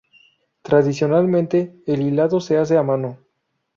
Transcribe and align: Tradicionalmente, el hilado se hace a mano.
Tradicionalmente, 0.63 1.79
el 1.85 2.01
hilado 2.01 2.39
se 2.41 2.57
hace 2.57 2.75
a 2.75 2.81
mano. 2.81 3.19